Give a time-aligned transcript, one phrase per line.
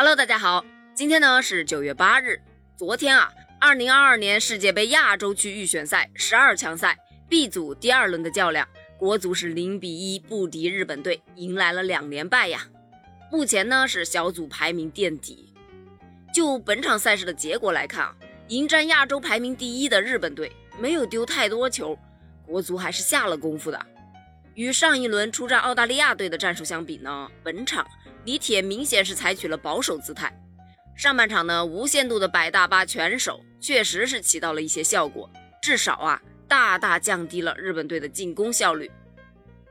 [0.00, 2.40] Hello，大家好，今天呢是九月八日。
[2.74, 6.98] 昨天啊，二零二二年世界杯亚洲区预选赛十二强赛
[7.28, 8.66] B 组第二轮的较量，
[8.96, 12.66] 国足是零比一不敌日本队，迎来了两连败呀。
[13.30, 15.52] 目前呢是小组排名垫底。
[16.32, 18.16] 就本场赛事的结果来看啊，
[18.48, 21.98] 迎战亚洲排名第一的日本队，没有丢太多球，
[22.46, 23.78] 国足还是下了功夫的。
[24.54, 27.86] 与上一轮出战澳大利亚队的战术相比呢，本场。
[28.24, 30.30] 李铁明显是采取了保守姿态，
[30.94, 35.28] 上半场呢无限度的摆大巴全守，确实是起到了一些效果，
[35.62, 38.90] 至少啊大大降低了日本队的进攻效率。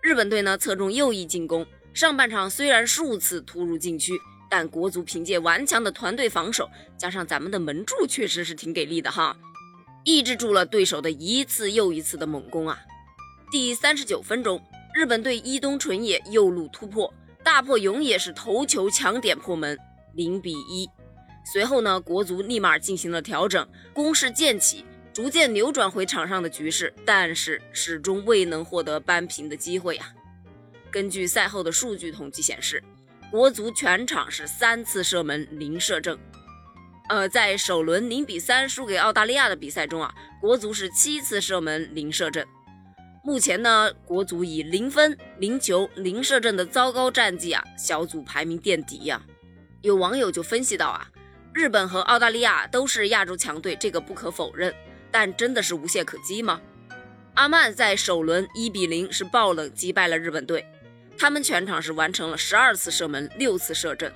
[0.01, 4.13] 日本队呢侧重右翼进攻，上半场虽然数次突入禁区，
[4.49, 9.37] 但国足凭借顽强的团队防守，加上咱们的门柱确实是挺给力的哈，
[10.03, 12.79] 抑制住了对手的一次又一次的猛攻啊。
[13.51, 14.59] 第三十九分钟，
[14.95, 17.13] 日本队伊东纯也右路突破。
[17.43, 19.77] 大破勇也是头球抢点破门，
[20.13, 20.89] 零比一。
[21.51, 30.13] 随后呢，国足立马进行了调整，攻势渐起，逐渐扭转回场上的局势，但是始终未能获得扳平的机会呀。
[30.91, 32.83] 根据赛后的数据统计显示，
[33.31, 36.17] 国足全场是三次射门零射正。
[37.07, 42.45] 呃，在首轮零比三输给澳大利亚的比赛中啊，国足是七次射门零射正。
[43.21, 49.21] 目前呢，国足以零分、零球、零射正的糟糕战绩啊，小组排名垫底呀。
[49.81, 51.05] 有网友就分析到啊，
[51.53, 54.73] 日本和澳大利亚都是亚洲强队，这个不可否认，
[55.11, 56.61] 但真的是无懈可击吗？
[57.33, 60.65] 阿曼在首轮一比零是爆冷击败了日本队，
[61.17, 64.09] 他们全场是完成了十二次射门、六次射正，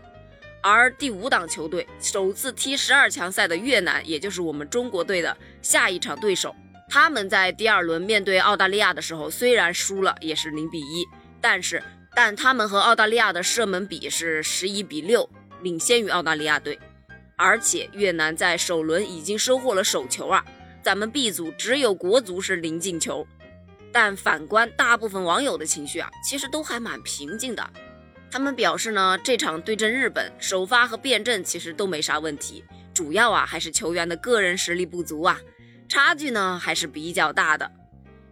[0.62, 6.56] 而第五档球队首次踢十二强赛的越南，也就是我们中国队的下一场对手。
[6.94, 11.04] 他们在第二轮面对澳大利亚的时候，虽然输了，也是零比一，
[11.42, 11.82] 但是
[12.16, 15.28] 但他们和澳大利亚的射门比是十一比六，
[15.64, 16.80] 领先于澳大利亚队。
[17.36, 20.46] 而且越南在首轮已经收获了首球啊，
[20.84, 23.26] 咱们 B 组只有国足是零进球。
[23.92, 27.68] 但反观大部分网友的情绪啊，其实都还蛮平静的。
[28.30, 35.40] 他们表示呢，这场对阵日本，首发和变阵其实都没啥问题，主要啊还是球员的个人实力不足啊。
[35.94, 37.72] 差距呢还是比较大的，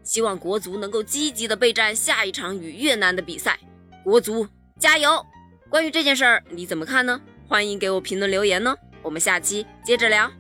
[0.02, 3.60] 希望国足能够积极的备战下一场与越南的比赛，
[4.04, 4.48] 国足
[4.80, 5.24] 加油！
[5.70, 7.22] 关于这件事儿你怎么看呢？
[7.48, 10.32] 欢迎给我评论留言呢，我们下期接着聊。